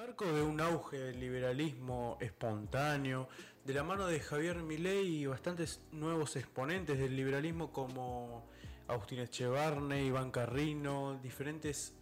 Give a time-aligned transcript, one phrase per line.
[0.00, 3.28] marco de un auge del liberalismo espontáneo,
[3.66, 8.48] de la mano de Javier Milei y bastantes nuevos exponentes del liberalismo como
[8.88, 11.92] Agustín Echevarne, Iván Carrino, diferentes,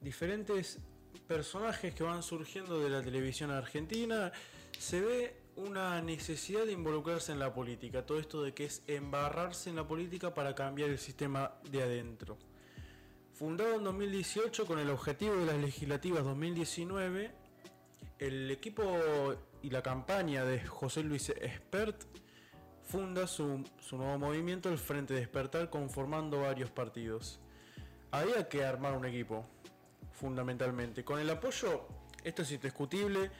[0.00, 0.78] diferentes
[1.26, 4.30] personajes que van surgiendo de la televisión argentina,
[4.78, 9.68] se ve una necesidad de involucrarse en la política, todo esto de que es embarrarse
[9.68, 12.38] en la política para cambiar el sistema de adentro.
[13.36, 17.30] Fundado en 2018 con el objetivo de las legislativas 2019,
[18.18, 18.82] el equipo
[19.60, 22.02] y la campaña de José Luis Espert
[22.82, 27.38] funda su, nuevo movimiento, el Frente Despertar, conformando varios partidos.
[28.10, 29.44] Había que armar un equipo,
[30.12, 31.04] fundamentalmente.
[31.04, 31.88] Con el apoyo,
[32.24, 33.30] esto es indiscutible,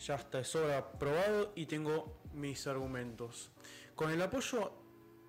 [0.00, 3.52] ya está, es hora probado y tengo mis argumentos.
[3.94, 4.70] Con el apoyo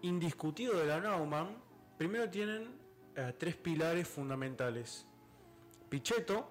[0.02, 1.64] indiscutido de la Naumann,
[1.98, 2.81] primero tienen
[3.16, 5.06] eh, tres pilares fundamentales.
[5.90, 6.50] Pichetto,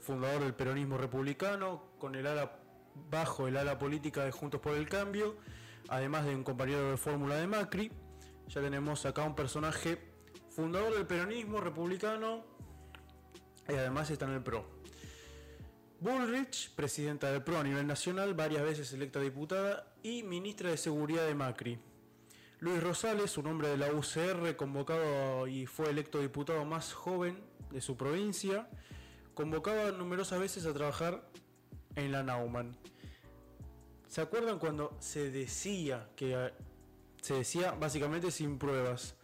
[0.00, 2.60] fundador del peronismo republicano, con el ala
[3.10, 5.36] bajo el ala política de Juntos por el Cambio,
[5.88, 7.90] además de un compañero de fórmula de Macri.
[8.48, 9.98] Ya tenemos acá un personaje
[10.50, 12.44] fundador del peronismo republicano
[13.68, 14.64] y además está en el PRO.
[16.00, 21.26] Bullrich, presidenta del PRO a nivel nacional, varias veces electa diputada y ministra de Seguridad
[21.26, 21.78] de Macri.
[22.58, 27.38] Luis Rosales, un hombre de la UCR, convocado y fue electo diputado más joven
[27.70, 28.68] de su provincia,
[29.34, 31.28] convocaba numerosas veces a trabajar
[31.96, 32.74] en la Naumann.
[34.08, 36.52] ¿Se acuerdan cuando se decía que
[37.20, 39.16] se decía básicamente sin pruebas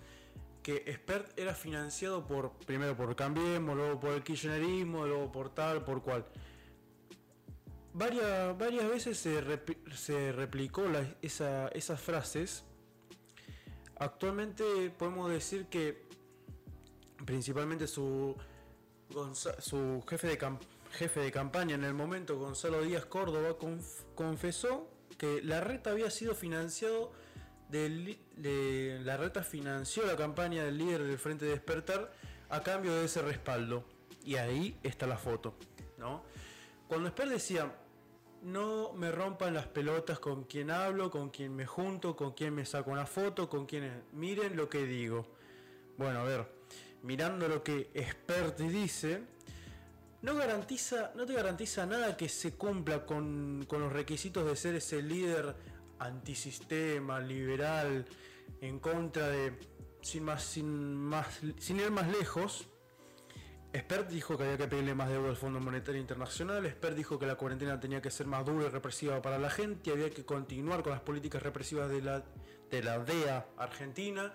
[0.63, 5.85] que Expert era financiado por primero por Cambiemos, luego por el kirchnerismo, luego por tal,
[5.85, 6.27] por cual?
[7.95, 9.41] Varias, varias veces se,
[10.33, 10.85] replicó
[11.23, 12.67] esas frases
[14.03, 16.03] Actualmente podemos decir que
[17.25, 18.35] principalmente su,
[19.61, 20.59] su jefe, de
[20.91, 23.57] jefe de campaña en el momento, Gonzalo Díaz Córdoba,
[24.17, 27.13] confesó que la reta había sido financiado
[27.69, 28.19] de,
[29.05, 32.13] la reta financió la campaña del líder del Frente Despertar
[32.49, 33.85] a cambio de ese respaldo.
[34.25, 35.55] Y ahí está la foto.
[35.97, 36.25] ¿no?
[36.89, 37.73] Cuando Esper decía,
[38.43, 42.65] no me rompan las pelotas con quien hablo, con quien me junto, con quien me
[42.65, 45.27] saco una foto, con quienes miren lo que digo.
[45.97, 46.47] Bueno, a ver,
[47.03, 49.23] mirando lo que Expert dice,
[50.23, 54.75] no garantiza, no te garantiza nada que se cumpla con, con los requisitos de ser
[54.75, 55.55] ese líder
[55.99, 58.05] antisistema, liberal,
[58.61, 59.59] en contra de,
[60.01, 62.69] sin más, sin más, sin ir más lejos,
[63.75, 66.67] Expert dijo que había que pedirle más deuda al Fondo Monetario Internacional.
[66.67, 69.91] Expert dijo que la cuarentena tenía que ser más dura y represiva para la gente.
[69.91, 72.23] Había que continuar con las políticas represivas de la,
[72.71, 74.31] de la DEA argentina,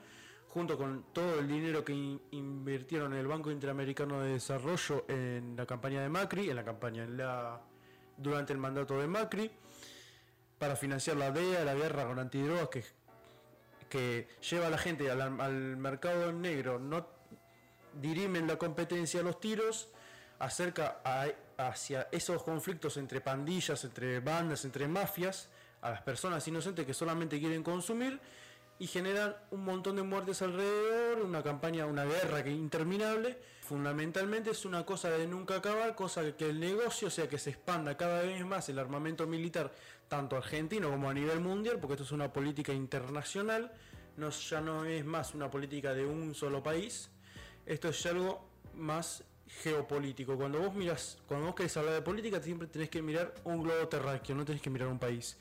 [0.47, 1.93] junto con todo el dinero que
[2.31, 7.03] invirtieron en el Banco Interamericano de Desarrollo en la campaña de Macri, en la campaña
[7.03, 7.61] en la,
[8.17, 9.51] durante el mandato de Macri,
[10.57, 12.83] para financiar la DEA, la guerra con antidrogas que,
[13.87, 16.79] que lleva a la gente al, al mercado negro.
[16.79, 17.16] No
[18.01, 19.89] dirimen la competencia a los tiros
[20.39, 21.01] acerca
[21.57, 25.49] hacia esos conflictos entre pandillas, entre bandas, entre mafias,
[25.81, 28.19] a las personas inocentes que solamente quieren consumir
[28.79, 33.37] y generan un montón de muertes alrededor, una campaña, una guerra que interminable.
[33.61, 37.49] Fundamentalmente es una cosa de nunca acabar, cosa que el negocio, o sea, que se
[37.49, 39.71] expanda cada vez más el armamento militar,
[40.07, 43.71] tanto argentino como a nivel mundial, porque esto es una política internacional,
[44.15, 47.09] no, ya no es más una política de un solo país,
[47.67, 50.37] esto es algo más geopolítico.
[50.37, 53.87] Cuando vos miras, cuando vos querés hablar de política, siempre tenés que mirar un globo
[53.87, 55.37] terráqueo, no tenés que mirar un país.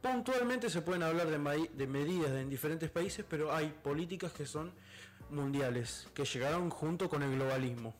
[0.00, 4.72] Puntualmente se pueden hablar de, medidas en diferentes países, pero hay políticas que son
[5.30, 7.94] mundiales, que llegaron junto con el globalismo.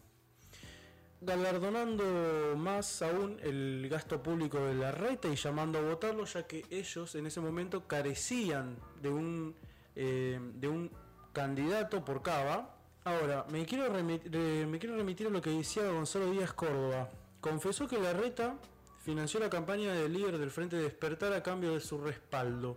[1.21, 6.65] Galardonando más aún el gasto público de la reta y llamando a votarlo, ya que
[6.71, 9.55] ellos en ese momento carecían de un,
[9.95, 10.91] eh, de un
[11.35, 14.31] candidato por cava Ahora, me quiero, remitir,
[14.67, 17.09] me quiero remitir a lo que decía Gonzalo Díaz Córdoba.
[17.41, 18.59] Confesó que la reta
[19.03, 22.77] financió la campaña del líder del Frente Despertar a cambio de su respaldo.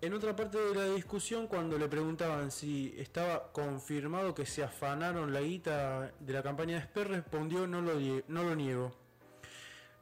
[0.00, 5.32] En otra parte de la discusión, cuando le preguntaban si estaba confirmado que se afanaron
[5.32, 7.94] la guita de la campaña de Esper, respondió no lo,
[8.28, 8.92] no lo niego.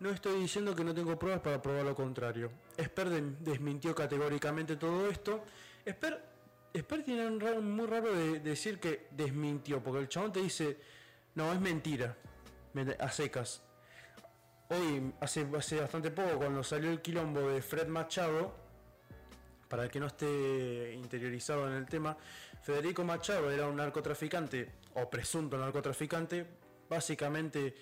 [0.01, 2.51] No estoy diciendo que no tengo pruebas para probar lo contrario.
[2.77, 5.45] Esper desmintió categóricamente todo esto.
[5.85, 6.30] Esper
[6.73, 10.79] Esper tiene un raro, muy raro de, decir que desmintió, porque el chabón te dice,
[11.35, 12.17] no, es mentira,
[12.99, 13.63] a secas.
[14.69, 18.55] Hoy, hace, hace bastante poco, cuando salió el quilombo de Fred Machado,
[19.69, 22.17] para el que no esté interiorizado en el tema,
[22.63, 26.47] Federico Machado era un narcotraficante, o presunto narcotraficante,
[26.89, 27.75] básicamente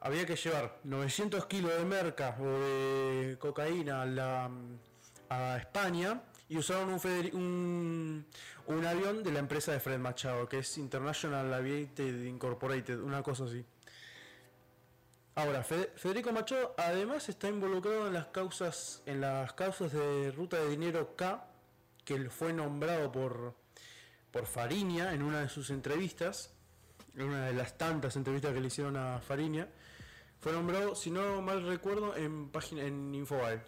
[0.00, 4.50] había que llevar 900 kilos de merca o de cocaína a, la,
[5.28, 6.98] a España y usaron
[7.34, 8.26] un,
[8.66, 13.44] un, avión de la empresa de Fred Machado, que es International Aviated Incorporated, una cosa
[13.44, 13.64] así.
[15.34, 20.70] Ahora, Federico Machado además está involucrado en las causas, en las causas de ruta de
[20.70, 21.46] dinero K,
[22.04, 23.54] que fue nombrado por,
[24.32, 26.54] por Fariña en una de sus entrevistas,
[27.14, 29.68] en una de las tantas entrevistas que le hicieron a Fariña,
[30.40, 33.60] fue nombrado, si no mal recuerdo, en página en Infobae.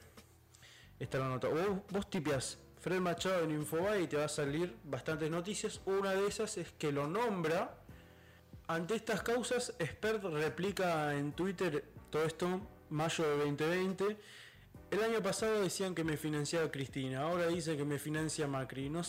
[0.98, 1.48] Está la nota.
[1.48, 2.10] Vos, vos
[2.80, 5.82] Fred Machado en Infobae y te va a salir bastantes noticias.
[5.84, 7.76] Una de esas es que lo nombra.
[8.68, 14.16] Ante estas causas, Expert replica en Twitter todo esto, mayo de 2020.
[14.90, 18.88] El año pasado decían que me financiaba Cristina, ahora dice que me financia Macri.
[18.88, 19.02] No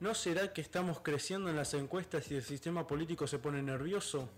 [0.00, 4.28] ¿no será que estamos creciendo en las encuestas y el sistema político se pone nervioso?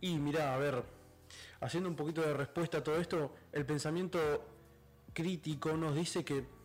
[0.00, 0.82] Y mira, a ver,
[1.60, 4.18] haciendo un poquito de respuesta a todo esto, el pensamiento
[5.12, 6.57] crítico nos dice que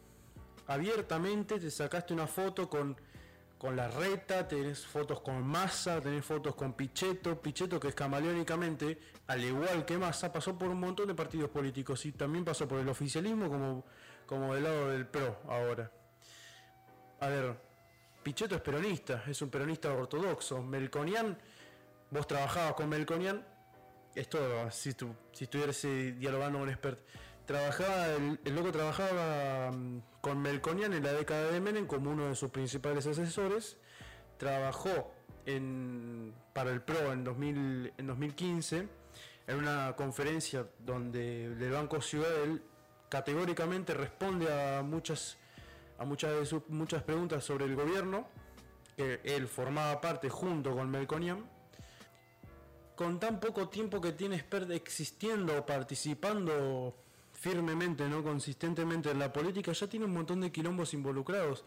[0.67, 2.95] abiertamente te sacaste una foto con,
[3.57, 8.99] con la reta, tenés fotos con Massa, tenés fotos con Pichetto, Pichetto que es camaleónicamente,
[9.27, 12.79] al igual que Massa, pasó por un montón de partidos políticos y también pasó por
[12.79, 13.85] el oficialismo como,
[14.25, 15.91] como del lado del PRO ahora.
[17.19, 17.55] A ver,
[18.21, 20.61] Pichetto es peronista, es un peronista ortodoxo.
[20.61, 21.37] Melconian,
[22.11, 23.45] vos trabajabas con Melconian,
[24.15, 26.73] esto si, tu, si estuvieras dialogando con un
[27.45, 32.35] trabajaba, el, loco trabajaba mm, con Melconian en la década de Menem como uno de
[32.35, 33.77] sus principales asesores.
[34.37, 35.13] Trabajó
[35.45, 38.87] en, para el PRO en, 2000, en 2015
[39.47, 42.29] en una conferencia donde el Banco Ciudad
[43.09, 45.37] categóricamente responde a muchas,
[45.97, 48.27] a muchas, de sus, muchas preguntas sobre el gobierno,
[48.95, 51.51] que él formaba parte junto con Melconian.
[52.95, 57.02] Con tan poco tiempo que tiene Expert existiendo, participando
[57.43, 61.65] firmemente, no consistentemente en la política, ya tiene un montón de quilombos involucrados.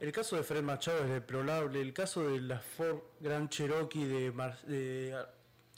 [0.00, 5.14] El caso de Fred Machado es deplorable, el caso de la Ford Gran Cherokee de,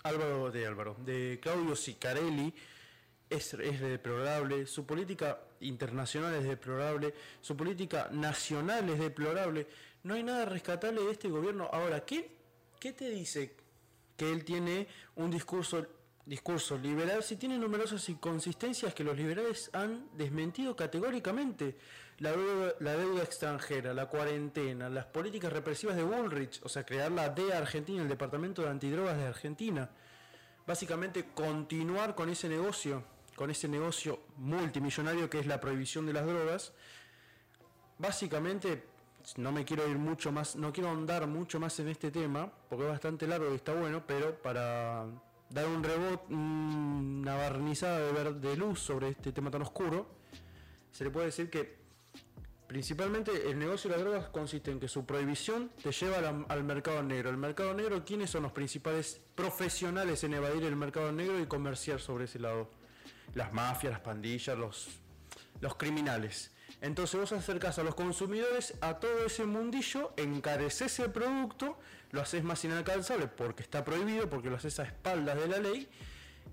[0.04, 2.54] Álvaro de Álvaro, de Claudio Sicarelli
[3.28, 9.66] es, es deplorable, su política internacional es deplorable, su política nacional es deplorable.
[10.04, 11.68] No hay nada rescatable de este gobierno.
[11.72, 12.30] Ahora, ¿qué,
[12.78, 13.56] qué te dice
[14.16, 14.86] que él tiene
[15.16, 15.84] un discurso
[16.24, 21.76] discurso liberal si tiene numerosas inconsistencias que los liberales han desmentido categóricamente.
[22.18, 27.10] La deuda, la deuda, extranjera, la cuarentena, las políticas represivas de Bullrich, o sea, crear
[27.10, 29.90] la DEA Argentina, el Departamento de Antidrogas de Argentina.
[30.64, 33.02] Básicamente continuar con ese negocio,
[33.34, 36.72] con ese negocio multimillonario que es la prohibición de las drogas.
[37.98, 38.84] Básicamente,
[39.36, 42.84] no me quiero ir mucho más, no quiero ahondar mucho más en este tema, porque
[42.84, 45.06] es bastante largo y está bueno, pero para
[45.52, 50.08] dar un rebote, una barnizada de, de luz sobre este tema tan oscuro,
[50.90, 51.82] se le puede decir que
[52.72, 57.02] principalmente el negocio de las drogas consiste en que su prohibición te lleva al, mercado
[57.02, 57.28] negro.
[57.28, 62.00] El mercado negro, ¿quiénes son los principales profesionales en evadir el mercado negro y comerciar
[62.00, 62.70] sobre ese lado?
[63.34, 64.88] Las mafias, las pandillas, los,
[65.60, 66.50] los criminales.
[66.80, 71.78] Entonces vos acercás a los consumidores a todo ese mundillo, encareces el producto,
[72.12, 75.88] lo haces más inalcanzable porque está prohibido, porque lo haces a espaldas de la ley.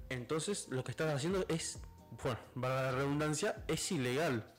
[0.09, 1.79] Entonces lo que estás haciendo es,
[2.23, 4.51] bueno, para la redundancia, es ilegal.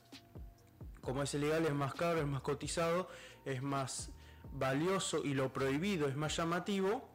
[1.01, 3.09] Como es ilegal es más caro, es más cotizado,
[3.43, 4.11] es más
[4.53, 7.09] valioso y lo prohibido es más llamativo,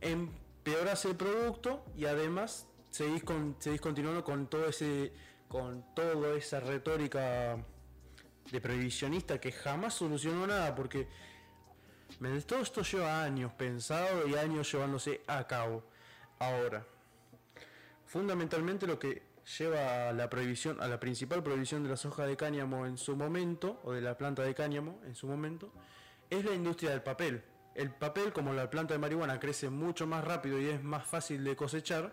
[0.00, 3.22] empeoras el producto y además seguís,
[3.58, 5.12] seguís continuando con todo ese
[5.48, 7.56] con toda esa retórica
[8.50, 11.08] de prohibicionista que jamás solucionó nada, porque
[12.46, 15.84] todo esto lleva años pensado y años llevándose a cabo.
[16.38, 16.84] Ahora,
[18.06, 19.22] fundamentalmente lo que
[19.58, 23.16] lleva a la prohibición, a la principal prohibición de la soja de cáñamo en su
[23.16, 25.72] momento, o de la planta de cáñamo en su momento,
[26.30, 27.42] es la industria del papel.
[27.74, 31.44] El papel, como la planta de marihuana, crece mucho más rápido y es más fácil
[31.44, 32.12] de cosechar,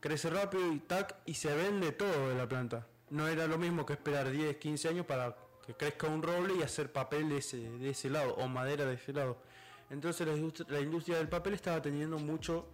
[0.00, 2.86] crece rápido y tac, y se vende todo de la planta.
[3.10, 5.36] No era lo mismo que esperar 10, 15 años para
[5.76, 9.12] crezca un roble y hacer papel de ese, de ese lado, o madera de ese
[9.12, 9.38] lado.
[9.90, 10.26] Entonces
[10.68, 12.68] la industria, del papel estaba teniendo mucho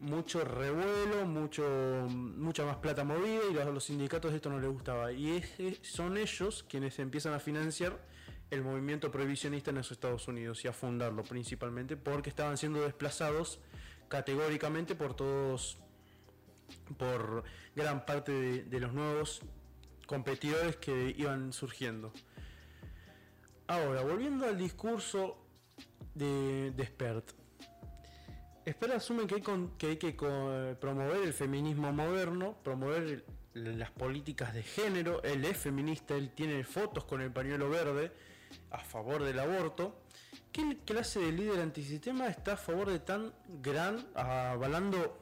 [0.00, 1.62] mucho revuelo, mucho,
[2.08, 5.12] mucha más plata movida y a los sindicatos esto no les gustaba.
[5.12, 5.42] Y
[5.82, 7.98] son ellos quienes empiezan a financiar
[8.50, 13.60] el movimiento prohibicionista en los Estados Unidos y a fundarlo principalmente porque estaban siendo desplazados
[14.08, 15.78] categóricamente por todos
[16.98, 17.44] por
[17.76, 19.42] gran parte de, los nuevos
[20.10, 22.12] competidores que iban surgiendo.
[23.68, 25.38] Ahora, volviendo al discurso
[26.16, 27.30] de, de Spert.
[28.64, 29.42] Espera asume que hay,
[29.78, 30.12] que, hay que
[30.80, 33.24] promover el feminismo moderno, promover
[33.54, 35.22] las políticas de género.
[35.22, 38.10] Él es feminista, él tiene fotos con el pañuelo verde
[38.72, 40.02] a favor del aborto.
[40.50, 45.20] ¿Qué clase de líder antisistema está a favor de tan gran, avalando,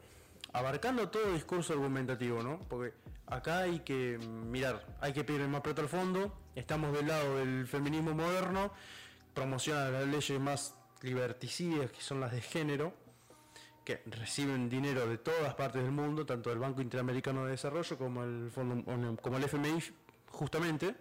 [0.54, 2.58] abarcando todo el discurso argumentativo, ¿no?
[2.70, 2.94] Porque
[3.30, 7.66] acá hay que mirar, hay que pedir más plata al fondo, estamos del lado del
[7.66, 8.72] feminismo moderno,
[9.34, 12.94] promociona las leyes más liberticidas que son las de género,
[13.84, 18.22] que reciben dinero de todas partes del mundo, tanto del Banco Interamericano de Desarrollo como
[18.24, 19.82] el Fondo, como el FMI,
[20.30, 20.94] justamente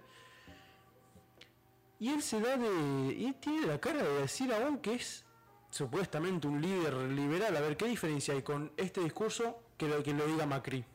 [2.00, 3.14] y él se da de.
[3.14, 5.26] Y tiene la cara de decir aún que es
[5.70, 7.56] supuestamente un líder liberal.
[7.58, 10.86] A ver, ¿qué diferencia hay con este discurso que lo que lo diga Macri?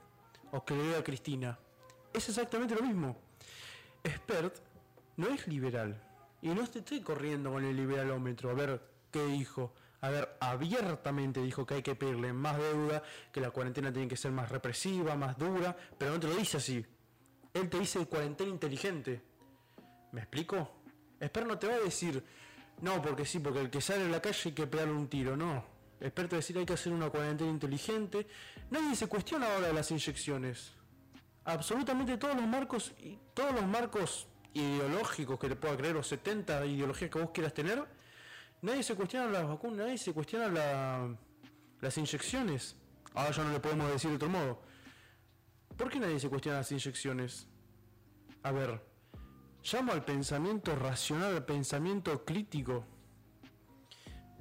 [0.53, 1.59] O que lo diga Cristina.
[2.13, 3.17] Es exactamente lo mismo.
[4.05, 4.55] Expert
[5.17, 6.01] no es liberal.
[6.41, 8.51] Y no estoy corriendo con el liberalómetro.
[8.51, 8.81] A ver
[9.11, 9.75] qué dijo.
[10.01, 14.17] A ver, abiertamente dijo que hay que pedirle más deuda, que la cuarentena tiene que
[14.17, 16.85] ser más represiva, más dura, pero no te lo dice así.
[17.55, 19.23] Él te dice cuarentena inteligente.
[20.11, 20.73] ¿Me explico?
[21.21, 22.23] Espero no te va a decir,
[22.81, 25.37] no, porque sí, porque el que sale a la calle hay que pegarle un tiro,
[25.37, 25.72] no.
[26.03, 28.27] Espero te decir hay que hacer una cuarentena inteligente.
[28.71, 30.73] Nadie se cuestiona ahora las inyecciones.
[31.45, 32.93] Absolutamente todos los marcos,
[33.35, 37.85] todos los marcos ideológicos que le pueda creer, o 70 ideologías que vos quieras tener,
[38.61, 41.17] nadie se cuestiona las vacunas, nadie se cuestiona
[41.81, 42.77] las inyecciones.
[43.15, 44.61] Ahora ya no le podemos decir de otro modo.
[45.77, 47.47] ¿Por qué nadie se cuestiona las inyecciones?
[48.43, 48.93] A ver,
[49.65, 52.85] Llamo al pensamiento racional, al pensamiento crítico.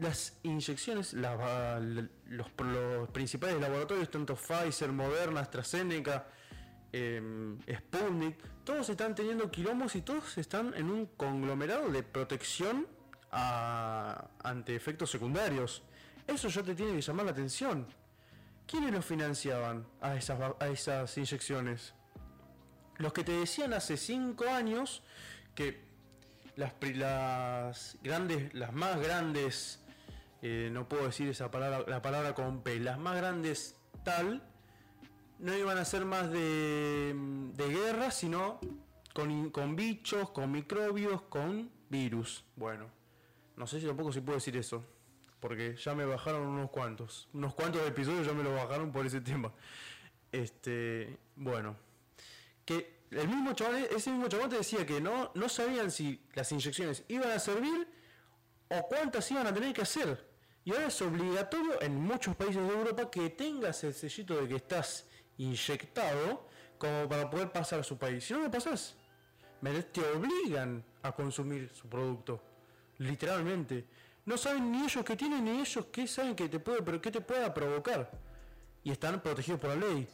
[0.01, 2.49] Las inyecciones, los,
[3.13, 6.25] principales laboratorios, tanto Pfizer, Moderna, AstraZeneca,
[6.91, 12.87] em, Sputnik, todos están teniendo quilombos y todos están en un conglomerado de protección
[13.29, 15.83] ante efectos secundarios.
[16.25, 17.85] Eso ya te tiene que llamar la atención.
[18.65, 21.93] ¿Quiénes los financiaban a esas, a esas inyecciones?
[22.97, 25.03] Los que te decían hace 5 años
[25.53, 25.91] que
[26.55, 29.77] las, las grandes, las más grandes,
[30.41, 34.43] eh, no puedo decir esa palabra, la palabra con P, las más grandes tal,
[35.39, 37.13] no iban a ser más de,
[37.53, 38.59] de guerra, sino
[39.13, 42.45] con, con bichos, con microbios, con virus.
[42.55, 42.89] Bueno,
[43.55, 44.83] no sé si tampoco se puede decir eso,
[45.39, 49.21] porque ya me bajaron unos cuantos, unos cuantos episodios ya me lo bajaron por ese
[49.21, 49.51] tema.
[50.31, 51.75] Este, bueno
[52.65, 56.51] que el mismo chabón, ese mismo chabón te decía que no, no sabían si las
[56.51, 57.87] inyecciones iban a servir
[58.69, 60.30] o cuántas iban a tener que hacer.
[60.63, 64.55] Y ahora es obligatorio en muchos países de Europa que tengas el sellito de que
[64.55, 65.05] estás
[65.37, 68.23] inyectado como para poder pasar a su país.
[68.23, 68.95] Si no lo pasas,
[69.91, 72.41] te obligan a consumir su producto.
[72.99, 73.85] Literalmente.
[74.25, 77.09] No saben ni ellos qué tienen ni ellos qué saben que te puede, pero qué
[77.09, 78.11] te pueda provocar.
[78.83, 80.07] Y están protegidos por la ley.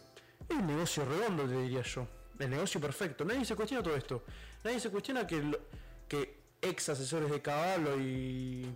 [0.48, 2.08] Es un negocio redondo, te diría yo
[2.40, 3.26] el negocio perfecto.
[3.26, 4.24] Nadie se cuestiona todo esto.
[4.64, 5.60] Nadie se cuestiona que,
[6.08, 8.74] que ex asesores de Caballo y.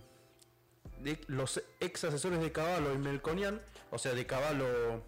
[1.28, 5.02] los ex asesores de Caballo y Melconian, o sea, de Caballo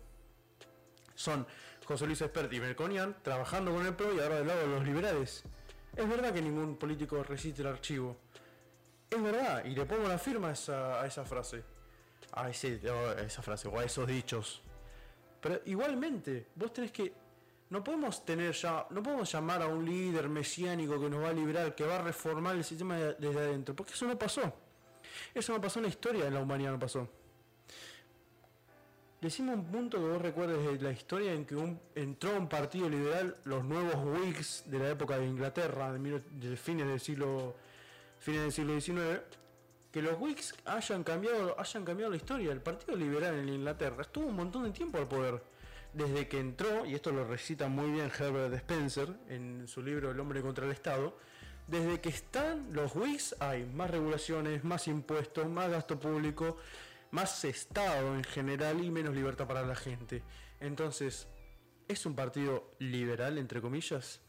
[1.14, 1.46] son
[1.84, 4.84] José Luis Espert y Melconian, trabajando con el PRO y ahora del lado de los
[4.84, 5.44] liberales.
[5.96, 8.16] Es verdad que ningún político resiste el archivo.
[9.10, 11.62] Es verdad, y le pongo la firma a esa, a esa frase.
[12.32, 14.60] A, ese, a esa frase, o a esos dichos.
[15.40, 17.12] Pero igualmente, vos tenés que
[17.70, 21.32] no podemos tener ya, no podemos llamar a un líder mesiánico que nos va a
[21.32, 24.52] liberar, que va a reformar el sistema desde adentro, porque eso no pasó.
[25.34, 27.08] Eso no pasó en la historia de la humanidad, no pasó.
[29.24, 31.56] Decimos un punto que vos recuerdes de la historia en que
[31.94, 37.00] entró un partido liberal, los nuevos Whigs de la época de Inglaterra, de, fines del
[37.00, 37.56] siglo
[38.18, 39.22] fines del siglo XIX,
[39.90, 42.52] que los Whigs hayan cambiado, hayan cambiado la historia.
[42.52, 45.42] El Partido Liberal en Inglaterra estuvo un montón de tiempo al poder
[45.94, 50.20] desde que entró, y esto lo recita muy bien Herbert Spencer en su libro El
[50.20, 51.16] hombre contra el Estado,
[51.66, 56.58] desde que están los Whigs hay más regulaciones, más impuestos, más gasto público,
[57.10, 60.22] más Estado en general y menos libertad para la gente.
[60.60, 61.26] Entonces,
[61.88, 64.20] ¿es un partido liberal, entre comillas?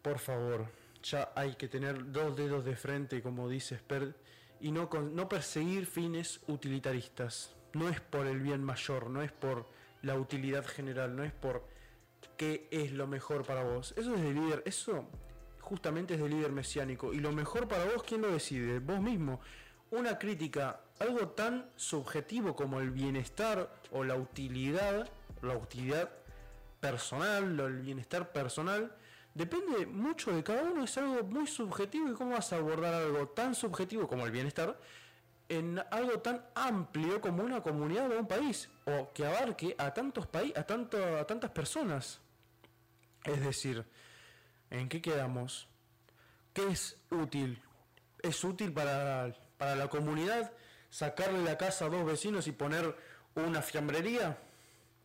[0.00, 0.66] Por favor,
[1.02, 4.16] ya hay que tener dos dedos de frente, como dice Spert,
[4.60, 7.54] y no, no perseguir fines utilitaristas.
[7.74, 9.66] No es por el bien mayor, no es por
[10.02, 11.66] la utilidad general, no es por
[12.36, 13.92] qué es lo mejor para vos.
[13.96, 15.06] Eso es de líder, eso
[15.64, 17.12] justamente es de líder mesiánico.
[17.12, 18.78] Y lo mejor para vos, ¿quién lo decide?
[18.78, 19.40] Vos mismo.
[19.90, 25.08] Una crítica, algo tan subjetivo como el bienestar o la utilidad,
[25.42, 26.10] la utilidad
[26.80, 28.94] personal, el bienestar personal,
[29.34, 33.28] depende mucho de cada uno, es algo muy subjetivo y cómo vas a abordar algo
[33.28, 34.78] tan subjetivo como el bienestar
[35.48, 40.26] en algo tan amplio como una comunidad o un país, o que abarque a tantos
[40.26, 42.20] países, a, a tantas personas.
[43.24, 43.84] Es decir,
[44.78, 45.68] ¿en qué quedamos?
[46.52, 47.62] ¿Qué es útil?
[48.22, 50.52] ¿Es útil para, para la comunidad
[50.90, 52.96] sacarle la casa a dos vecinos y poner
[53.34, 54.38] una fiambrería?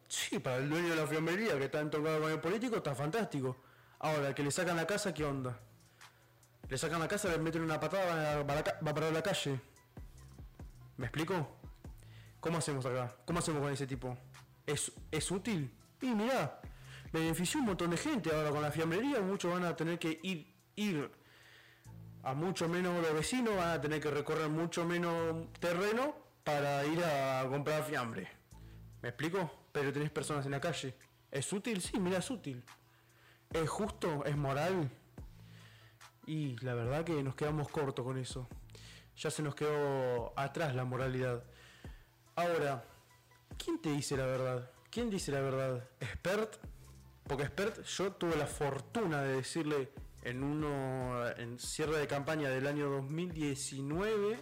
[0.07, 3.57] Sí, para el dueño de la fiambrería que está tocado con el político está fantástico.
[3.99, 5.59] Ahora, que le sacan la casa, ¿qué onda?
[6.67, 9.59] Le sacan la casa, le meten una patada, va, va para la calle.
[10.97, 11.57] ¿Me explico?
[12.39, 13.15] ¿Cómo hacemos acá?
[13.25, 14.17] ¿Cómo hacemos con ese tipo?
[14.65, 15.73] ¿Es, es útil?
[16.01, 16.61] Y mirá,
[17.11, 18.31] benefició un montón de gente.
[18.33, 21.11] Ahora con la fiambrería muchos van a tener que ir, ir
[22.23, 27.03] a mucho menos los vecinos, van a tener que recorrer mucho menos terreno para ir
[27.03, 28.27] a comprar fiambre.
[29.01, 29.67] ¿Me explico?
[29.71, 30.95] Pero tenés personas en la calle.
[31.31, 31.81] ¿Es útil?
[31.81, 32.63] Sí, mira, es útil.
[33.51, 34.25] ¿Es justo?
[34.25, 34.89] ¿Es moral?
[36.25, 38.47] Y la verdad que nos quedamos cortos con eso
[39.19, 41.43] ya se nos quedó atrás la moralidad.
[42.35, 42.85] Ahora,
[43.57, 44.71] ¿quién te dice la verdad?
[44.89, 45.89] ¿Quién dice la verdad?
[45.99, 46.55] ¿Expert?
[47.37, 49.89] Expert, yo tuve la fortuna de decirle
[50.23, 54.39] en uno en cierre de campaña del año 2019,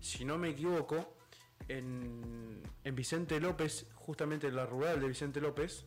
[0.00, 1.16] si no me equivoco,
[1.68, 5.84] en, en Vicente López, justamente en la rural de Vicente López,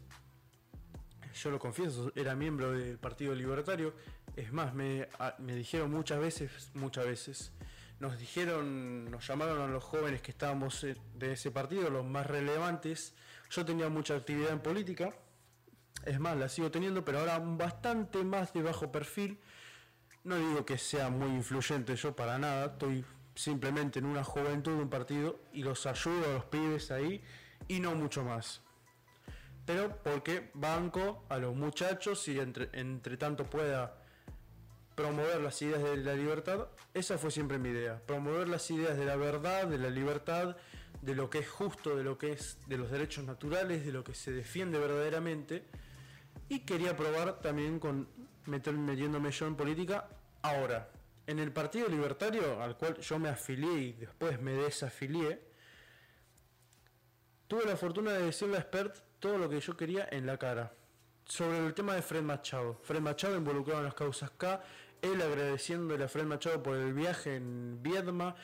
[1.34, 3.94] yo lo confieso, era miembro del Partido Libertario.
[4.36, 7.52] Es más, me, me dijeron muchas veces, muchas veces,
[8.00, 13.14] nos dijeron, nos llamaron a los jóvenes que estábamos de ese partido, los más relevantes.
[13.50, 15.14] Yo tenía mucha actividad en política,
[16.06, 19.40] es más, la sigo teniendo, pero ahora bastante más de bajo perfil.
[20.24, 23.06] No digo que sea muy influyente yo para nada, estoy
[23.36, 27.24] simplemente en una juventud de un partido y los ayudo a los pibes ahí
[27.68, 28.62] y no mucho más.
[29.66, 34.04] Pero porque banco a los muchachos y entre, entre tanto pueda
[34.96, 39.06] promover las ideas de la libertad, esa fue siempre mi idea, promover las ideas de
[39.06, 40.58] la verdad, de la libertad,
[41.02, 44.04] de lo que es justo, de lo que es de los derechos naturales, de lo
[44.04, 45.66] que se defiende verdaderamente.
[46.50, 48.08] Y quería probar también con
[48.46, 50.10] meter, metiéndome yo en política
[50.42, 50.92] ahora.
[51.28, 55.40] En el Partido Libertario, al cual yo me afilié y después me desafilié,
[57.48, 60.74] tuve la fortuna de decirle a Expert todo lo que yo quería en la cara.
[61.26, 62.80] Sobre el tema de Fred Machado.
[62.82, 64.64] Fred Machado involucrado en las causas K,
[65.02, 68.36] él agradeciéndole a Fred Machado por el viaje en Viedma,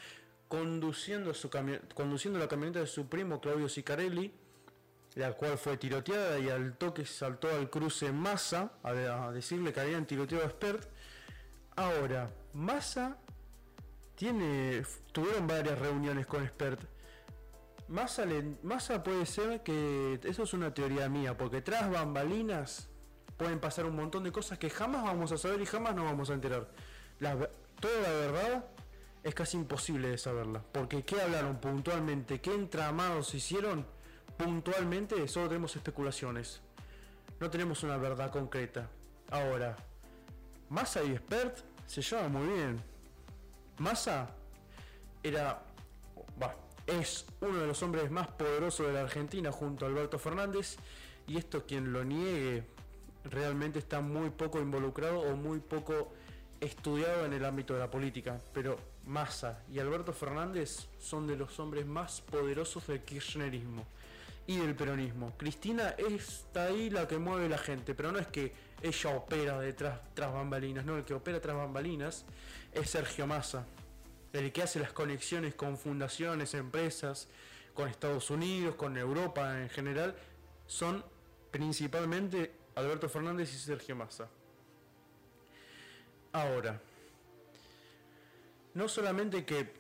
[0.48, 1.50] conduciendo, su
[1.94, 4.32] conduciendo la camioneta de su primo Claudio Sicarelli,
[5.16, 10.06] la cual fue tiroteada y al toque saltó al cruce Massa a, decirle que habían
[10.06, 10.90] tiroteado a Spert.
[11.76, 13.18] Ahora, Massa
[14.16, 16.82] tiene, tuvieron varias reuniones con Spert.
[17.88, 18.26] Massa,
[18.64, 22.90] Massa puede ser que, eso es una teoría mía, porque tras bambalinas
[23.38, 26.30] pueden pasar un montón de cosas que jamás vamos a saber y jamás nos vamos
[26.30, 26.70] a enterar.
[27.20, 28.66] toda la verdad
[29.26, 30.62] es casi imposible de saberla.
[30.72, 33.84] Porque qué hablaron puntualmente, qué entramados hicieron
[34.38, 36.62] puntualmente, solo tenemos especulaciones.
[37.40, 38.88] No tenemos una verdad concreta.
[39.32, 39.76] Ahora,
[40.70, 41.58] Massa y Expert
[41.88, 42.84] se llevan muy bien.
[43.80, 44.30] Massa
[45.24, 45.64] era,
[46.86, 50.78] es uno de los hombres más poderosos de la Argentina junto a Alberto Fernández.
[51.26, 52.64] Y esto quien lo niegue
[53.24, 56.14] realmente está muy poco involucrado o muy poco
[56.62, 61.60] estudiado en el ámbito de la política, pero Massa y Alberto Fernández son de los
[61.60, 63.86] hombres más poderosos del kirchnerismo
[64.48, 65.34] y del peronismo.
[65.38, 70.00] Cristina está ahí la que mueve la gente, pero no es que ella opera detrás
[70.14, 72.26] tras bambalinas, no, el que opera tras bambalinas
[72.72, 73.66] es Sergio Massa,
[74.34, 77.28] el que hace las conexiones con fundaciones, empresas,
[77.74, 80.16] con Estados Unidos, con Europa en general,
[80.68, 81.04] son
[81.52, 84.28] principalmente Alberto Fernández y Sergio Massa.
[86.34, 86.82] Ahora,
[88.76, 89.74] no solamente que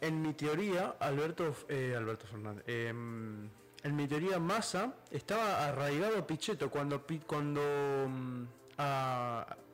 [0.00, 3.50] en mi teoría Alberto, eh, Alberto Fernández, em,
[3.82, 7.60] en mi teoría Massa estaba arraigado a Pichetto cuando, cuando,
[8.08, 8.44] mm,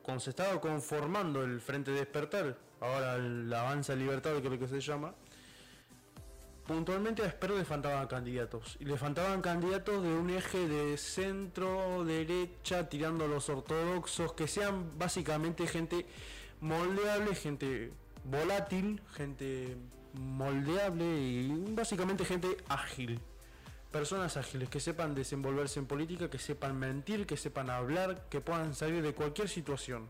[0.01, 5.13] cuando se estaba conformando el Frente Despertar, ahora el Avanza Libertad, creo que se llama,
[6.65, 8.77] puntualmente a Esper le faltaban candidatos.
[8.79, 14.47] Y le faltaban candidatos de un eje de centro, derecha, tirando a los ortodoxos, que
[14.47, 16.05] sean básicamente gente
[16.59, 17.93] moldeable, gente
[18.29, 19.77] volátil, gente
[20.13, 23.19] moldeable y básicamente gente ágil.
[23.91, 28.75] Personas ágiles que sepan desenvolverse en política, que sepan mentir, que sepan hablar, que puedan
[28.75, 30.09] salir de cualquier situación.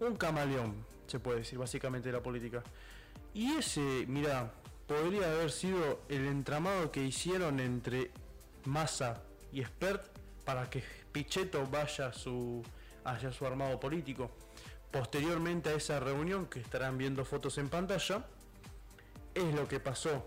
[0.00, 2.62] Un camaleón, se puede decir básicamente de la política.
[3.34, 4.52] Y ese, mira,
[4.86, 8.10] podría haber sido el entramado que hicieron entre
[8.64, 10.06] Massa y Spert
[10.44, 12.62] para que Pichetto vaya su,
[13.04, 14.30] hacia su armado político.
[14.90, 18.26] Posteriormente a esa reunión, que estarán viendo fotos en pantalla,
[19.34, 20.26] es lo que pasó.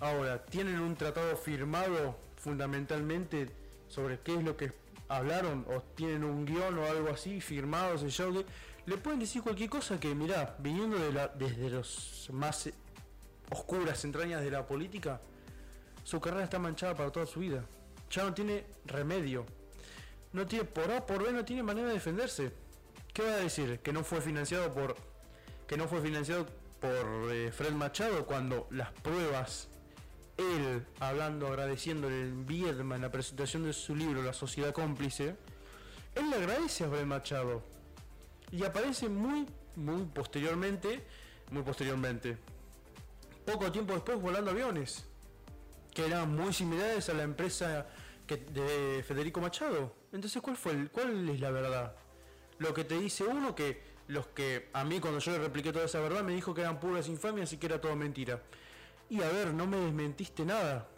[0.00, 3.50] Ahora, ¿tienen un tratado firmado fundamentalmente
[3.88, 4.72] sobre qué es lo que
[5.08, 5.66] hablaron?
[5.68, 8.44] ¿O tienen un guion o algo así firmado, sellado?
[8.86, 12.70] Le pueden decir cualquier cosa que, mirá, viniendo de la, desde los más
[13.50, 15.20] oscuras entrañas de la política,
[16.04, 17.64] su carrera está manchada para toda su vida.
[18.10, 19.44] Ya no tiene remedio.
[20.32, 22.52] No tiene, por A, por B, no tiene manera de defenderse.
[23.18, 23.80] ¿Qué va a decir?
[23.80, 24.94] Que no fue financiado por.
[25.66, 26.46] Que no fue financiado
[26.80, 29.66] por eh, Fred Machado cuando las pruebas.
[30.36, 35.34] Él hablando, agradeciéndole en Viedma en la presentación de su libro La Sociedad Cómplice.
[36.14, 37.64] Él le agradece a Fred Machado.
[38.52, 41.04] Y aparece muy, muy posteriormente.
[41.50, 42.38] Muy posteriormente.
[43.44, 45.04] Poco tiempo después volando aviones.
[45.92, 47.84] Que eran muy similares a la empresa
[48.28, 49.92] de Federico Machado.
[50.12, 51.96] Entonces, ¿cuál fue el, cuál es la verdad?
[52.58, 55.84] Lo que te dice uno que los que a mí cuando yo le repliqué toda
[55.84, 58.42] esa verdad me dijo que eran puras infamias y que era todo mentira.
[59.10, 60.88] Y a ver, no me desmentiste nada.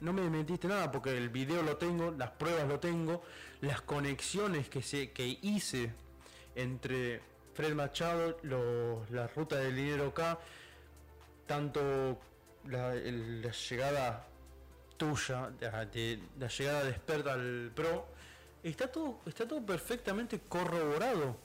[0.00, 3.22] No me desmentiste nada porque el video lo tengo, las pruebas lo tengo,
[3.60, 5.94] las conexiones que, se, que hice
[6.56, 7.20] entre
[7.54, 10.40] Fred Machado, la ruta del dinero acá,
[11.46, 12.18] tanto
[12.66, 14.26] la, la llegada
[14.96, 15.50] tuya,
[15.92, 18.08] de, la llegada de Expert al Pro,
[18.70, 21.36] está todo, está todo perfectamente corroborado.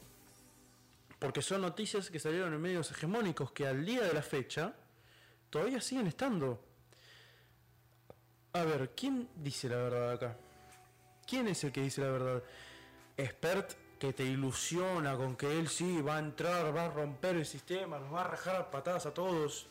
[1.19, 4.73] Porque son noticias que salieron en medios hegemónicos que al día de la fecha
[5.49, 6.63] todavía siguen estando.
[8.53, 10.37] A ver, ¿quién dice la verdad acá?
[11.25, 12.43] ¿Quién es el que dice la verdad?
[13.17, 17.45] Expert que te ilusiona con que él sí va a entrar, va a romper el
[17.45, 19.67] sistema, nos va a rajar patadas a todos.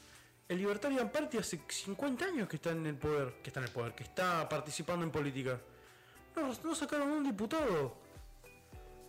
[0.49, 3.73] El Libertarian Party hace 50 años que está en el poder, que está en el
[3.73, 5.61] poder, que está participando en política.
[6.37, 7.97] No, no sacaron un diputado.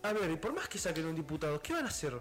[0.03, 2.19] A ver, y por más que saquen un diputado, ¿qué van a hacer?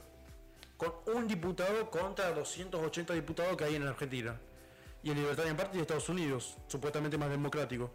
[0.77, 4.39] Con un diputado contra 280 diputados que hay en Argentina.
[5.03, 7.93] Y el Libertarian Party de Estados Unidos, supuestamente más democrático.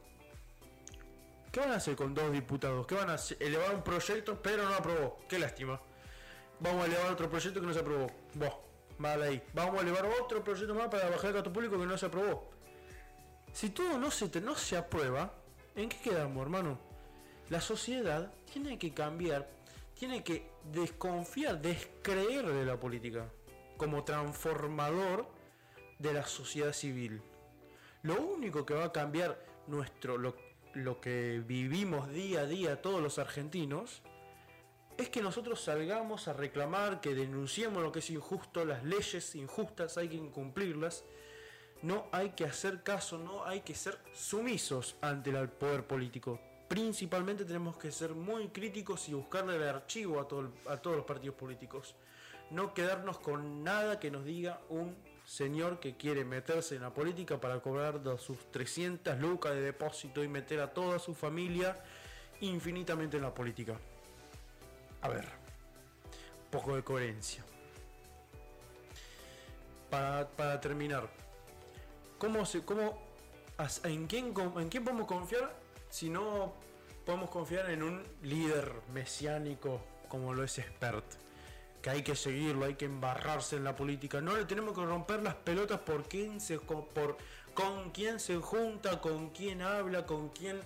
[1.52, 2.88] ¿Qué van a hacer con dos diputados?
[2.88, 3.38] ¿Qué van a hacer?
[3.42, 5.18] Elevar un proyecto, pero no aprobó.
[5.28, 5.82] Qué lástima.
[6.62, 8.08] Vamos a elevar otro proyecto que no se aprobó.
[8.98, 9.44] Vale ahí.
[9.54, 12.50] Vamos a elevar otro proyecto más para bajar el gasto público que no se aprobó.
[13.52, 15.34] Si todo no se, no se aprueba,
[15.76, 16.91] ¿en qué quedamos, hermano?
[17.52, 19.46] La sociedad tiene que cambiar,
[20.00, 23.30] tiene que desconfiar, descreer de la política
[23.76, 25.28] como transformador
[26.00, 27.22] de la sociedad civil.
[28.04, 29.38] Lo único que va a cambiar
[29.68, 30.38] nuestro, lo,
[30.76, 34.02] lo que vivimos día a día todos los argentinos,
[34.98, 39.98] es que nosotros salgamos a reclamar, que denunciemos lo que es injusto, las leyes injustas
[39.98, 41.04] hay que incumplirlas,
[41.82, 46.40] no hay que hacer caso, no hay que ser sumisos ante el poder político.
[46.72, 51.36] Principalmente tenemos que ser muy críticos y buscarle el archivo a, a todos los partidos
[51.36, 51.96] políticos.
[52.50, 57.42] No quedarnos con nada que nos diga un señor que quiere meterse en la política
[57.42, 61.78] para cobrar sus 300 lucas de depósito y meter a toda su familia
[62.40, 63.76] infinitamente en la política.
[65.02, 65.26] A ver,
[66.50, 67.44] poco de coherencia.
[69.90, 71.10] Para, terminar,
[72.18, 72.98] ¿cómo se, cómo,
[73.84, 75.61] en, quién, ¿en quién podemos confiar
[75.92, 76.54] si no
[77.06, 81.06] podemos confiar en un líder mesiánico como lo es Expert?
[81.84, 84.22] Que hay que seguirlo, hay que embarrarse en la política.
[84.22, 87.18] No le tenemos que romper las pelotas por quién se, por,
[87.54, 90.60] con quién se junta, con quién habla, con quién,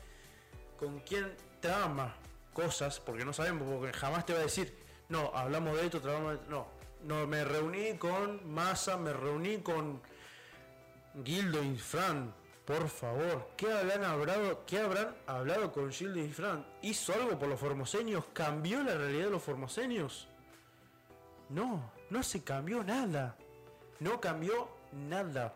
[0.78, 2.16] con quién trama
[2.54, 4.78] cosas, porque no sabemos, porque jamás te va a decir,
[5.10, 6.68] no, hablamos de esto, trabajamos de No,
[7.04, 10.02] no, me reuní con Massa, me reuní con
[11.24, 12.34] Gildo y Fran.
[12.66, 16.66] Por favor, ¿qué habrán hablado, qué habrán hablado con Gildo y Fran?
[16.82, 18.26] ¿Hizo algo por los formoseños?
[18.34, 20.28] ¿Cambió la realidad de los formoseños?
[21.50, 23.38] No, no se cambió nada.
[24.00, 25.54] No cambió nada.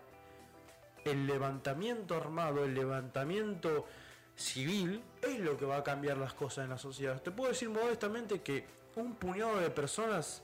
[1.04, 3.88] El levantamiento armado, el levantamiento
[4.36, 7.20] civil es lo que va a cambiar las cosas en la sociedad.
[7.24, 10.44] Te puedo decir modestamente que un puñado de personas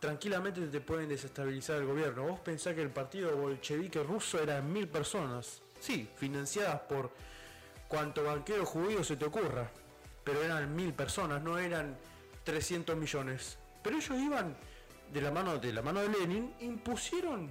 [0.00, 2.24] tranquilamente te pueden desestabilizar el gobierno.
[2.24, 5.62] Vos pensás que el partido bolchevique ruso era mil personas.
[5.80, 7.10] Sí, financiadas por
[7.88, 9.70] cuanto banquero judío se te ocurra.
[10.24, 11.96] Pero eran mil personas, no eran
[12.44, 13.58] 300 millones.
[13.82, 14.56] Pero ellos iban
[15.12, 17.50] de la mano de la mano de Lenin, impusieron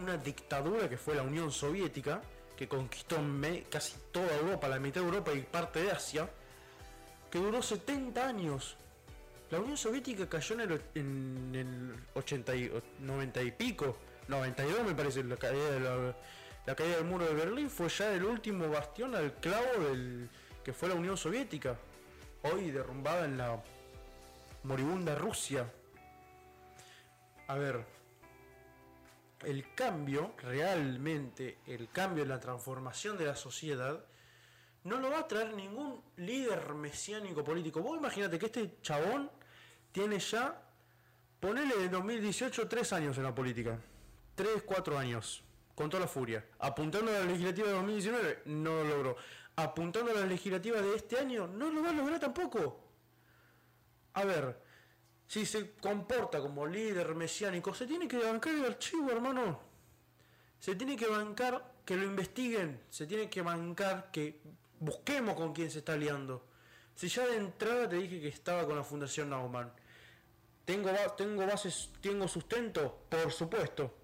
[0.00, 2.22] una dictadura que fue la Unión Soviética
[2.56, 3.16] que conquistó
[3.70, 6.28] casi toda Europa, la mitad de Europa y parte de Asia,
[7.30, 8.76] que duró 70 años.
[9.50, 12.70] La Unión Soviética cayó en el, en el 80 y,
[13.00, 13.96] 90 y pico,
[14.28, 16.14] 92 me parece, la caída, de la,
[16.74, 20.28] caída del muro de Berlín fue ya el último bastión al clavo del
[20.64, 21.76] que fue la Unión Soviética,
[22.42, 23.62] hoy derrumbada en la
[24.64, 25.70] moribunda Rusia.
[27.48, 27.84] A ver,
[29.44, 34.04] el cambio, realmente el cambio, la transformación de la sociedad,
[34.84, 37.80] no lo va a traer ningún líder mesiánico político.
[37.80, 39.30] Vos imagínate que este chabón
[39.92, 40.62] tiene ya,
[41.40, 43.78] ponele de 2018 tres años en la política.
[44.34, 45.42] Tres, cuatro años.
[45.80, 46.44] Con toda la furia.
[46.58, 49.16] Apuntando a la legislativa de 2019, no lo logró.
[49.56, 52.84] Apuntando a la legislativa de este año, no lo va a lograr tampoco.
[54.12, 54.60] A ver,
[55.26, 59.58] si se comporta como líder mesiánico, se tiene que bancar el archivo, hermano.
[60.58, 62.82] Se tiene que bancar que lo investiguen.
[62.90, 64.42] Se tiene que bancar que
[64.80, 66.44] busquemos con quién se está liando.
[66.94, 69.72] Si ya de entrada te dije que estaba con la Fundación Naumann.
[70.62, 73.06] ¿Tengo, tengo bases, tengo sustento?
[73.08, 73.94] Por supuesto.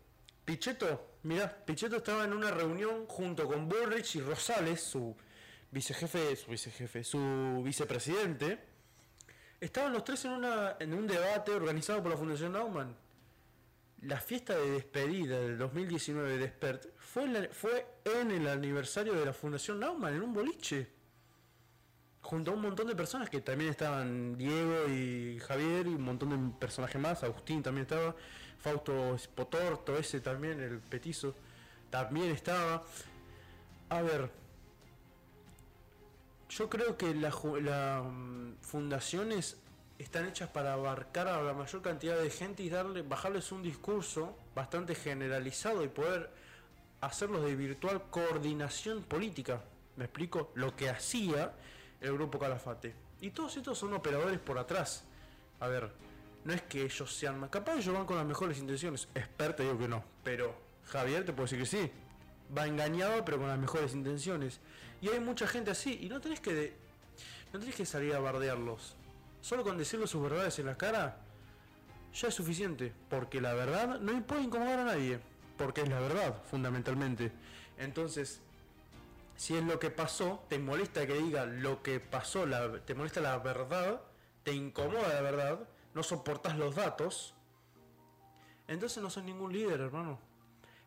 [0.47, 5.17] Pichetto, mira, Pichetto estaba en una reunión junto con Bullrich y Rosales, su
[5.71, 8.59] vicejefe, su vicejefe, su vicepresidente.
[9.61, 12.95] Estaban los tres en, una, en un debate organizado por la Fundación Naumann.
[14.03, 19.33] La fiesta de despedida del 2019 de Spert fue, fue en el aniversario de la
[19.33, 20.89] Fundación Naumann, en un boliche.
[22.21, 26.31] Junto a un montón de personas que también estaban Diego y Javier y un montón
[26.31, 27.23] de personajes más.
[27.25, 28.15] Agustín también estaba.
[28.61, 31.35] Fausto Potorto, ese también, el petizo,
[31.91, 32.83] también estaba.
[33.89, 34.31] A ver,
[36.49, 39.57] yo creo que las la, mm, fundaciones
[39.99, 44.37] están hechas para abarcar a la mayor cantidad de gente y darle, bajarles un discurso
[44.55, 46.31] bastante generalizado y poder
[47.01, 49.63] hacerlos de virtual coordinación política.
[49.97, 50.51] ¿Me explico?
[50.55, 51.53] Lo que hacía
[52.01, 52.95] el grupo Calafate.
[53.21, 55.05] Y todos estos son operadores por atrás.
[55.61, 55.91] A ver,
[56.47, 57.51] no es que ellos sean más.
[57.51, 59.09] Capaz ellos van con las mejores intenciones.
[59.17, 60.05] Experto digo que no.
[60.23, 61.93] Pero Javier te puede decir que sí.
[62.57, 64.61] Va engañado pero con las mejores intenciones.
[65.01, 65.99] Y hay mucha gente así.
[66.03, 66.77] Y no tenés que.
[67.53, 68.95] no tenés que salir a bardearlos.
[69.41, 71.19] Solo con decirle sus verdades en la cara.
[72.15, 72.93] Ya es suficiente.
[73.11, 75.19] Porque la verdad no puede incomodar a nadie.
[75.59, 77.33] Porque es la verdad, fundamentalmente.
[77.77, 78.41] Entonces,
[79.35, 82.45] si es lo que pasó, te molesta que diga lo que pasó,
[82.87, 84.01] te molesta la verdad,
[84.45, 87.33] te incomoda la verdad, no soportas los datos,
[88.69, 90.19] entonces no sos ningún líder, hermano.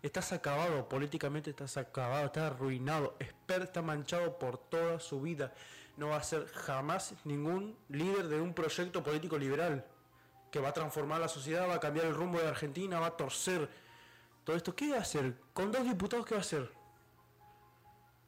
[0.03, 3.17] Estás acabado, políticamente estás acabado, estás arruinado.
[3.47, 5.51] Está manchado por toda su vida.
[5.97, 9.83] No va a ser jamás ningún líder de un proyecto político liberal
[10.51, 13.17] que va a transformar la sociedad, va a cambiar el rumbo de Argentina, va a
[13.17, 13.67] torcer
[14.43, 14.75] todo esto.
[14.75, 15.33] ¿Qué va a hacer?
[15.53, 16.71] Con dos diputados, ¿qué va a hacer?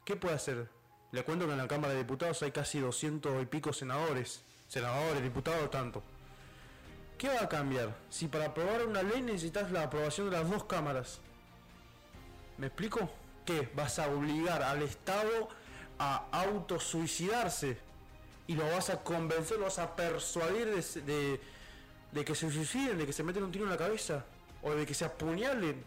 [0.04, 0.68] ¿Qué puede hacer?
[1.12, 4.42] Le cuento que en la Cámara de Diputados hay casi 200 y pico senadores.
[4.66, 6.02] Senadores, diputados, tanto.
[7.22, 7.94] ¿Qué va a cambiar?
[8.10, 11.20] Si para aprobar una ley necesitas la aprobación de las dos cámaras.
[12.58, 13.08] ¿Me explico?
[13.46, 13.70] ¿Qué?
[13.76, 15.48] ¿Vas a obligar al Estado
[16.00, 17.78] a autosuicidarse?
[18.48, 23.12] Y lo vas a convencer, lo vas a persuadir de, que se suiciden, de que
[23.12, 24.24] se meten un tiro en la cabeza.
[24.60, 25.80] O de que se apuñalen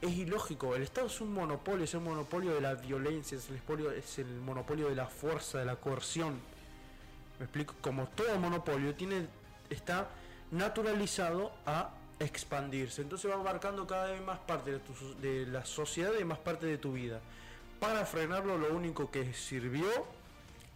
[0.00, 0.74] es ilógico.
[0.74, 4.96] El Estado es un monopolio, es el monopolio de la violencia, es el monopolio de
[4.96, 6.40] la fuerza, de la coerción.
[7.38, 9.28] Me explico, como todo monopolio tiene,
[9.70, 10.08] está
[10.50, 13.02] naturalizado a expandirse.
[13.02, 14.80] Entonces va abarcando cada vez más parte de,
[15.20, 17.20] de la sociedad y más parte de tu vida.
[17.80, 19.86] Para frenarlo lo único que sirvió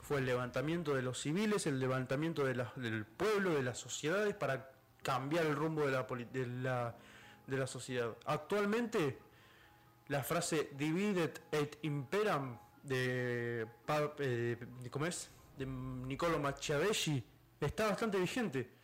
[0.03, 4.71] fue el levantamiento de los civiles, el levantamiento de del pueblo, de las sociedades, para
[5.03, 6.95] cambiar el rumbo de la, de la
[7.47, 8.17] de la sociedad.
[8.27, 9.19] Actualmente,
[10.09, 13.67] la frase divided et imperam de,
[14.19, 14.57] eh,
[14.91, 17.23] ¿cómo de Niccolo Machiavelli
[17.61, 18.80] está bastante vigente.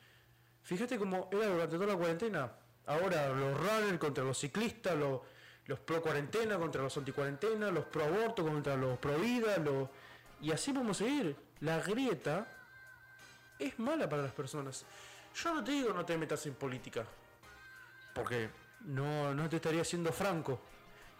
[0.66, 2.50] Fíjate cómo era durante toda la cuarentena.
[2.87, 8.02] Ahora los runners contra los ciclistas, los, pro cuarentena contra los anti cuarentena, los pro
[8.02, 9.88] aborto contra los pro vida, los...
[10.40, 11.37] y así vamos a seguir.
[11.61, 12.48] La grieta
[13.61, 14.85] es mala para las personas.
[15.37, 17.07] Yo no te digo no te metas en política,
[18.12, 18.50] porque
[18.87, 20.62] no, no te estaría siendo franco.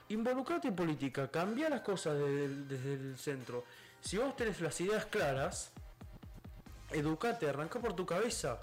[0.09, 3.65] Involucrate en política, cambia las cosas desde el, centro.
[4.01, 5.71] Si vos tenés las ideas claras,
[6.91, 8.59] educate, arranca por tu cabeza,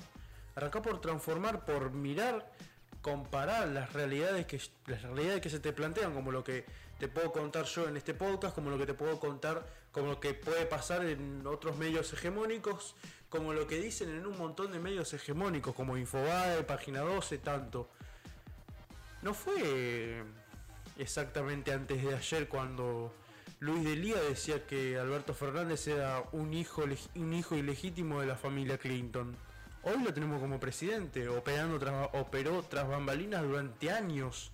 [0.55, 2.51] arranca por transformar, por mirar,
[3.01, 6.65] comparar las realidades que las realidades que se te plantean, como lo que
[6.99, 10.19] te puedo contar yo en este podcast, como lo que te puedo contar, como lo
[10.19, 12.95] que puede pasar en otros medios hegemónicos,
[13.29, 17.89] como lo que dicen en un montón de medios hegemónicos, como Infobae, Página 12, tanto.
[19.21, 20.23] No fue
[20.97, 23.13] exactamente antes de ayer cuando
[23.59, 26.83] Luis Delía decía que Alberto Fernández era un hijo,
[27.15, 29.35] un hijo ilegítimo de la familia Clinton.
[29.85, 31.75] Hoy lo tenemos como presidente, operando
[32.13, 34.49] operó tras bambalinas durante años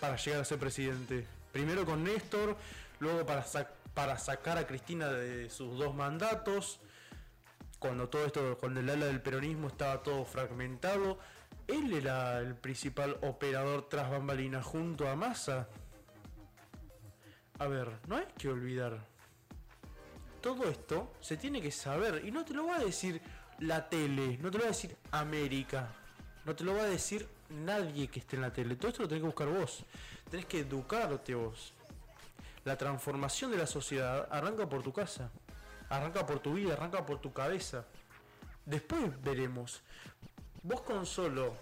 [0.00, 1.26] para llegar a ser presidente.
[1.52, 2.56] Primero con Néstor,
[3.00, 3.44] luego para,
[3.92, 6.80] para sacar a Cristina de sus dos mandatos,
[7.78, 11.18] cuando todo esto, cuando el ala del peronismo estaba todo fragmentado,
[11.66, 15.68] él era el principal operador tras bambalina junto a Massa.
[17.58, 19.06] A ver, no hay que olvidar.
[20.40, 23.20] Todo esto se tiene que saber y no te lo va a decir
[23.60, 25.88] la tele, no te lo va a decir América,
[26.44, 28.76] no te lo va a decir nadie que esté en la tele.
[28.76, 29.84] Todo esto lo tenés que buscar vos.
[30.30, 31.72] Tenés que educarte vos.
[32.64, 35.30] La transformación de la sociedad arranca por tu casa,
[35.88, 37.84] arranca por tu vida, arranca por tu cabeza.
[38.64, 39.82] Después veremos.
[40.62, 41.54] Vos con solo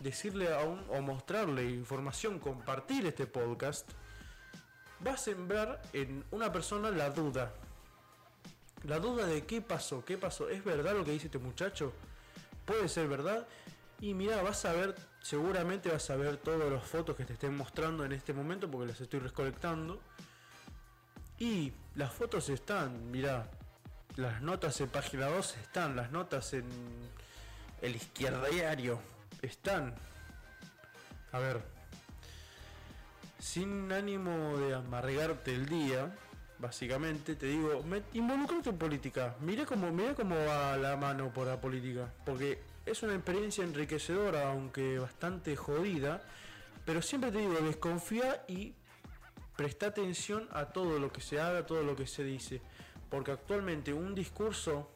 [0.00, 3.88] decirle a un o mostrarle información, compartir este podcast,
[5.06, 7.52] va a sembrar en una persona la duda.
[8.84, 11.92] La duda de qué pasó, qué pasó, ¿es verdad lo que dice este muchacho?
[12.64, 13.46] ¿Puede ser verdad?
[14.00, 17.54] Y mira, vas a ver, seguramente vas a ver todas las fotos que te estén
[17.54, 20.00] mostrando en este momento porque las estoy recolectando.
[21.38, 23.50] Y las fotos están, mira,
[24.16, 26.64] las notas en página 2 están, las notas en
[27.82, 29.00] el izquierdiario
[29.42, 29.94] están.
[31.32, 31.62] A ver,
[33.38, 36.14] sin ánimo de amargarte el día,
[36.60, 39.34] básicamente te digo, involucrate en política.
[39.40, 44.50] Mira cómo, mira cómo va la mano por la política, porque es una experiencia enriquecedora,
[44.50, 46.22] aunque bastante jodida,
[46.84, 48.74] pero siempre te digo, desconfía y
[49.56, 52.60] presta atención a todo lo que se haga, todo lo que se dice,
[53.08, 54.90] porque actualmente un discurso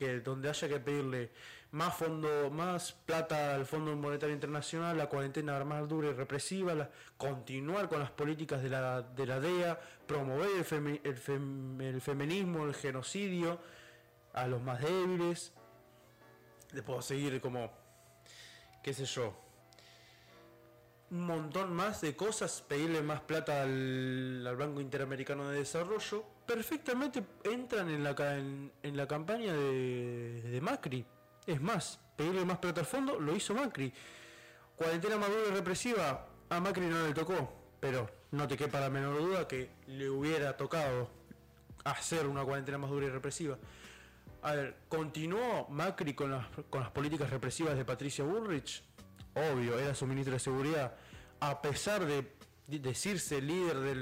[0.00, 1.30] que donde haya que pedirle
[1.72, 7.88] más fondo, más plata al Fondo Monetario Internacional, la cuarentena más dura y represiva, continuar
[7.90, 13.60] con las políticas de la, de la DEA, promover el, el, feminismo, el genocidio
[14.32, 15.52] a los más débiles.
[16.72, 17.70] Le puedo seguir como,
[18.82, 19.38] qué sé yo,
[21.10, 27.88] un montón más de cosas, pedirle más plata al, Banco Interamericano de Desarrollo, perfectamente entran
[27.90, 31.04] en la, en, la campaña de, de Macri.
[31.46, 33.92] Es más, pedirle más plata al fondo lo hizo Macri.
[34.76, 39.18] Cuarentena madura y represiva, a Macri no le tocó, pero no te quepa la menor
[39.18, 41.10] duda que le hubiera tocado
[41.84, 43.58] hacer una cuarentena más dura y represiva.
[44.42, 48.82] A ver, ¿continuó Macri con las, con las políticas represivas de Patricia Bullrich?
[49.34, 50.94] Obvio, era su ministro de Seguridad.
[51.40, 52.32] A pesar de
[52.66, 53.94] decirse líder de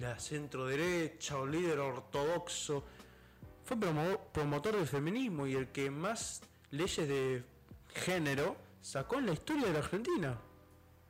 [0.00, 2.84] la centro derecha o líder ortodoxo,
[3.64, 7.44] fue promotor del feminismo y el que más leyes de
[7.94, 10.38] género sacó en la historia de la Argentina.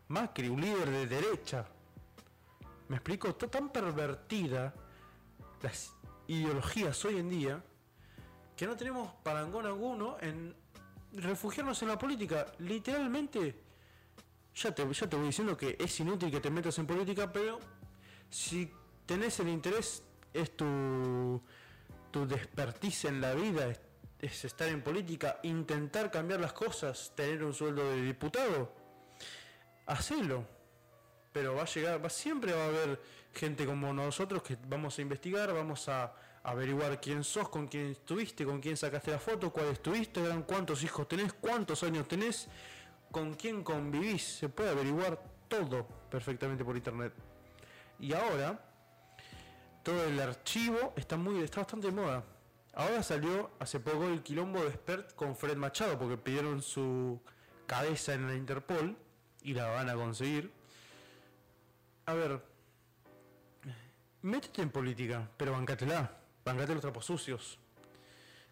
[0.09, 1.66] Macri, un líder de derecha.
[2.88, 4.72] Me explico, está tan pervertida
[5.62, 5.94] las
[6.29, 7.64] ideologías hoy en día
[8.57, 10.55] que no tenemos parangón alguno en
[11.16, 12.46] refugiarnos en la política.
[12.59, 13.55] Literalmente,
[14.55, 17.59] ya te, ya te voy diciendo que es inútil que te metas en política, pero
[18.31, 18.70] si
[19.07, 21.40] tenés el interés, es tu,
[22.11, 23.72] tu despertice en la vida,
[24.20, 28.72] es estar en política, intentar cambiar las cosas, tener un sueldo de diputado,
[29.87, 30.46] hacelo.
[31.33, 33.00] Pero va a llegar, va, siempre va a haber
[33.33, 36.12] gente como nosotros que vamos a investigar, vamos a
[36.44, 41.09] averiguar quién sos, con quién estuviste, con quién sacaste la foto, cuál estuviste, cuántos hijos
[41.09, 42.48] tenés, cuántos años tenés,
[43.11, 44.22] con quién convivís.
[44.22, 47.14] Se puede averiguar todo perfectamente por internet.
[47.98, 48.62] Y ahora,
[49.83, 52.22] todo el archivo está muy, está bastante de moda.
[52.74, 57.20] Ahora salió hace poco el quilombo de Spert con Fred Machado porque pidieron su
[57.66, 58.96] cabeza en la Interpol
[59.42, 60.52] y la van a conseguir.
[62.07, 62.44] A ver,
[64.22, 67.59] métete en política, pero bancatela, bancate los trapos sucios.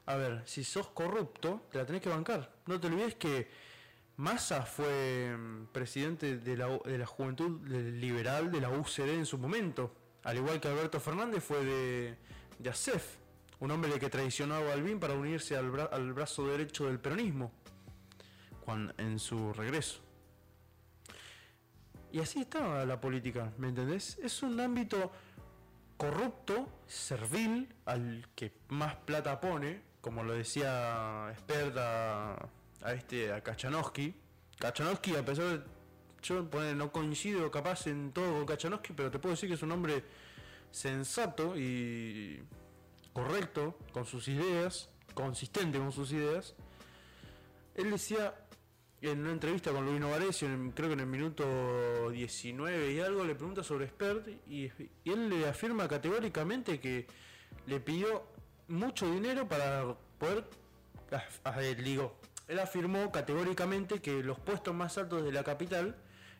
[0.06, 2.52] A ver, si sos corrupto, te la tenés que bancar.
[2.66, 3.48] No te olvides que
[4.16, 9.38] Massa fue mm, presidente de la, de la Juventud Liberal de la UCD en su
[9.38, 12.18] momento, al igual que Alberto Fernández fue de,
[12.58, 13.22] de ASEF
[13.62, 17.52] un hombre que traicionó a Balbín para unirse al, brazo derecho del peronismo
[18.98, 20.00] en su regreso.
[22.10, 24.18] Y así está la política, ¿me entendés?
[24.20, 25.12] Es un ámbito
[25.96, 32.34] corrupto, servil, al que más plata pone, como lo decía experta
[32.82, 34.14] a, este a Kachanowski.
[34.58, 35.64] Kachanowski, a pesar de
[36.22, 39.72] yo no coincido capaz en todo con Kachanowski, pero te puedo decir que es un
[39.72, 40.04] hombre
[40.70, 42.42] sensato y
[43.12, 46.54] correcto con sus ideas, consistente con sus ideas.
[47.74, 48.34] Él decía
[49.02, 53.34] en una entrevista con Luis Novarecio, creo que en el minuto 19 y algo, le
[53.34, 54.70] pregunta sobre Spert y,
[55.04, 57.06] él le afirma categóricamente que
[57.66, 58.24] le pidió
[58.68, 60.44] mucho dinero para poder,
[61.42, 65.96] a, digo, él afirmó categóricamente que los puestos más altos de la capital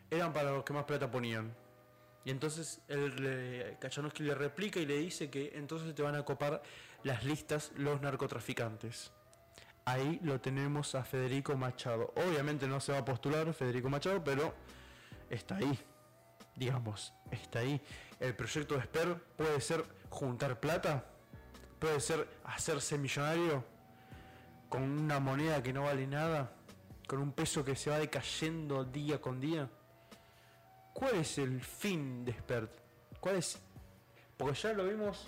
[0.09, 1.53] eran para los que más plata ponían.
[2.25, 6.63] Y entonces el Kachanowski le replica y le dice que entonces te van a copar
[7.03, 9.11] las listas los narcotraficantes.
[9.85, 12.13] Ahí lo tenemos a Federico Machado.
[12.17, 14.55] Obviamente no se va a postular Federico Machado, pero
[15.31, 15.79] está ahí.
[16.55, 17.81] Digamos, está ahí.
[18.21, 21.05] El proyecto de Sper puede ser juntar plata,
[21.79, 23.65] puede ser hacerse millonario
[24.69, 26.53] con una moneda que no vale nada,
[27.07, 29.69] con un peso que se va decayendo día con día.
[30.93, 32.71] ¿Cuál es el fin de Spert?
[33.19, 33.59] ¿Cuál es?
[34.37, 35.27] Porque ya lo vimos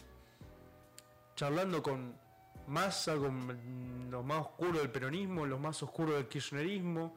[1.36, 2.23] charlando con
[2.66, 7.16] Massa, con lo más oscuro del peronismo, lo más oscuro del kirchnerismo,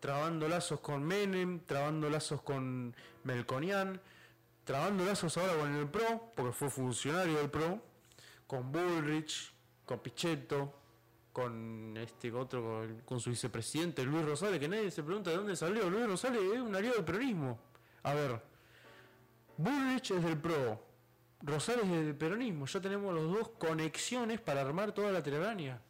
[0.00, 4.00] trabando lazos con Menem, trabando lazos con Melconian,
[4.64, 7.80] trabando lazos ahora con el PRO, porque fue funcionario del PRO,
[8.46, 9.52] con Bullrich,
[9.84, 10.74] con Pichetto,
[11.32, 15.88] con este otro, con, su vicepresidente Luis Rosales, que nadie se pregunta de dónde salió.
[15.88, 17.58] Luis Rosales es un aliado del peronismo.
[18.02, 18.42] A ver,
[19.56, 20.91] Bullrich es del PRO,
[21.42, 22.66] Rosales es del peronismo.
[22.66, 25.80] Ya tenemos los dos conexiones para armar toda la telaraña.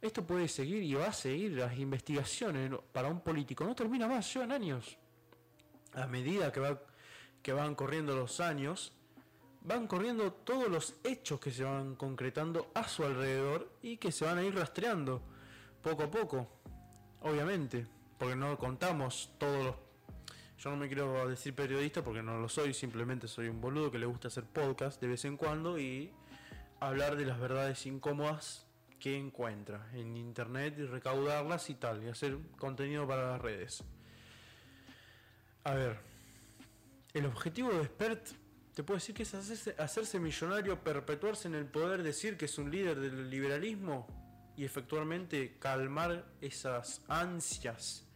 [0.00, 1.52] Esto puede seguir y va a seguir.
[1.52, 4.96] Las investigaciones para un político no termina más, llevan años.
[5.92, 6.80] A medida que, va,
[7.42, 8.92] que van corriendo los años,
[9.62, 14.24] van corriendo todos los hechos que se van concretando a su alrededor y que se
[14.24, 15.22] van a ir rastreando
[15.82, 16.48] poco a poco,
[17.22, 17.86] obviamente,
[18.18, 19.87] porque no contamos todos los...
[20.68, 24.06] No me quiero decir periodista porque no lo soy, simplemente soy un boludo que le
[24.06, 26.12] gusta hacer podcast de vez en cuando y
[26.80, 28.66] hablar de las verdades incómodas
[29.00, 33.82] que encuentra en internet y recaudarlas y tal, y hacer contenido para las redes.
[35.64, 35.98] A ver,
[37.14, 38.28] el objetivo de Expert
[38.74, 42.70] te puedo decir que es hacerse, millonario, perpetuarse en el poder, decir que es un
[42.70, 44.06] líder del liberalismo
[44.56, 48.06] y efectualmente calmar esas ansias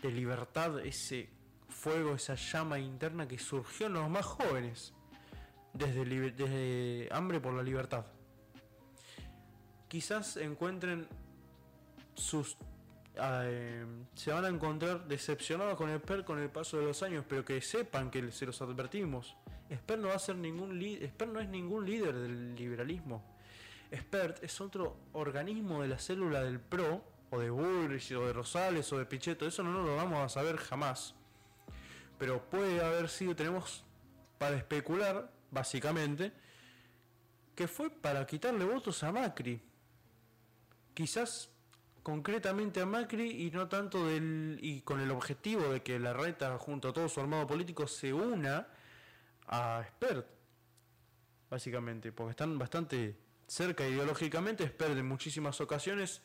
[0.00, 1.35] de libertad, ese
[1.76, 4.94] fuego, esa llama interna que surgió en los más jóvenes
[5.72, 8.06] desde, hambre por la libertad.
[9.88, 11.06] Quizás encuentren
[12.14, 12.56] sus
[13.18, 17.24] eh, se van a encontrar decepcionados con el PER con el paso de los años,
[17.28, 19.36] pero que sepan que se los advertimos.
[19.68, 23.24] Esper no va a ser ningún Esper no es ningún líder del liberalismo.
[23.90, 28.92] Expert es otro organismo de la célula del PRO, o de Bullrich, o de Rosales,
[28.92, 31.15] o de Pichetto, eso no lo vamos a saber jamás.
[32.18, 33.84] Pero puede haber sido, tenemos
[34.38, 36.32] para especular, básicamente,
[37.54, 39.60] que fue para quitarle votos a Macri.
[40.94, 41.50] Quizás
[42.02, 46.56] concretamente a Macri y no tanto del y con el objetivo de que la reta
[46.58, 48.68] junto a todo su armado político se una
[49.48, 50.26] a Spert,
[51.50, 54.66] básicamente, porque están bastante cerca ideológicamente.
[54.68, 56.22] Spert en muchísimas ocasiones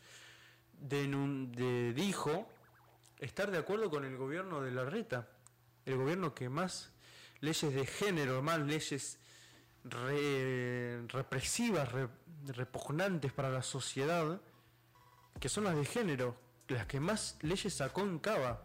[0.74, 2.48] de, dijo
[3.20, 5.30] estar de acuerdo con el gobierno de la reta,
[5.86, 6.92] el gobierno que más
[7.40, 9.20] leyes de género, más leyes
[9.84, 11.90] represivas,
[12.48, 14.42] repugnantes para la sociedad,
[15.40, 16.36] que son las de género,
[16.68, 18.64] las que más leyes sacó en Cava,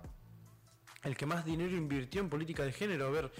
[1.02, 3.06] el que más dinero invirtió en política de género.
[3.06, 3.32] A ver,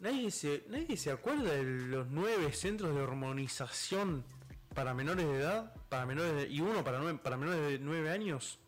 [0.00, 4.24] Nadie se, nadie se acuerda de los nueve centros de hormonización
[4.72, 8.60] para menores de edad, para menores y uno para, para menores de nueve años.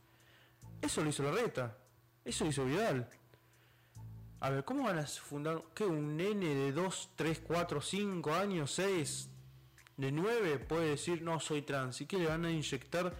[0.83, 1.77] Eso lo hizo la reta,
[2.25, 3.09] eso lo hizo Vidal.
[4.41, 8.73] A ver, ¿cómo van a fundar que un nene de 2, 3, 4, 5 años,
[8.73, 9.29] 6,
[9.97, 12.01] de 9 puede decir no soy trans?
[12.01, 13.15] ¿Y que le van a inyectar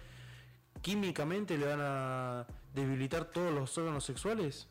[0.81, 1.57] químicamente?
[1.57, 4.67] ¿Le van a debilitar todos los órganos sexuales?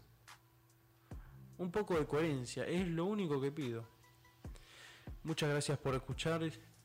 [1.60, 3.84] un poco de coherencia, es lo único que pido.
[5.24, 6.40] Muchas gracias por escuchar,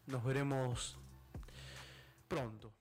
[0.05, 0.97] nos veremos
[2.27, 2.74] pronto.